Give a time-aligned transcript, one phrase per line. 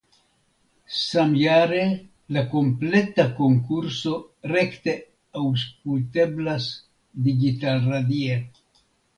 [0.99, 1.81] Samjare
[2.37, 4.15] la kompleta konkurso
[4.55, 4.97] rekte
[5.43, 6.67] auŝkulteblas
[7.29, 8.43] digitalradie.